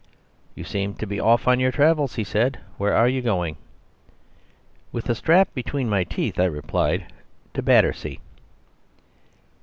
"You 0.55 0.63
seem 0.63 0.95
to 0.95 1.05
be 1.05 1.19
off 1.19 1.47
on 1.47 1.59
your 1.59 1.71
travels," 1.71 2.15
he 2.15 2.23
said. 2.23 2.57
"Where 2.79 2.95
are 2.95 3.07
you 3.07 3.21
going?" 3.21 3.55
With 4.91 5.07
a 5.11 5.13
strap 5.13 5.53
between 5.53 5.87
my 5.91 6.05
teeth 6.05 6.39
I 6.39 6.45
replied, 6.45 7.05
"To 7.53 7.61
Battersea." 7.61 8.19